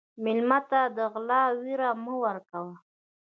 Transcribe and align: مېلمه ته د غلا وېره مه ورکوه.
مېلمه 0.23 0.59
ته 0.69 0.81
د 0.97 0.97
غلا 1.13 1.43
وېره 1.63 1.89
مه 2.03 2.13
ورکوه. 2.23 2.73